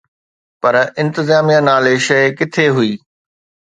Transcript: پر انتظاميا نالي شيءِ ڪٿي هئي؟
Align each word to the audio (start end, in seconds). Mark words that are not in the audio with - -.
پر 0.61 0.75
انتظاميا 1.01 1.59
نالي 1.67 1.95
شيءِ 2.07 2.25
ڪٿي 2.37 2.65
هئي؟ 2.75 2.91